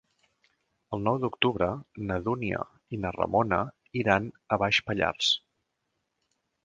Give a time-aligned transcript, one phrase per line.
[0.95, 1.67] El nou d'octubre
[2.11, 2.61] na Dúnia
[2.97, 3.59] i na Ramona
[4.03, 5.31] iran a Baix Pallars.